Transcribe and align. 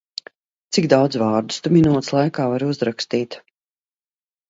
Cik 0.77 0.87
daudz 0.93 1.19
vārdus 1.25 1.61
tu 1.67 1.73
minūtes 1.77 2.11
laikā 2.17 2.49
vari 2.55 2.73
uzrakstīt? 2.75 3.43